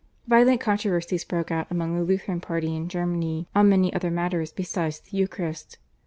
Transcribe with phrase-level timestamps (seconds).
[0.25, 4.99] Violent controversies broke out among the Lutheran party in Germany on many other matters besides
[4.99, 5.77] the Eucharist.